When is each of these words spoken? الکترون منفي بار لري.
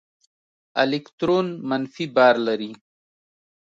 الکترون 0.81 1.47
منفي 1.69 2.05
بار 2.15 2.35
لري. 2.47 2.71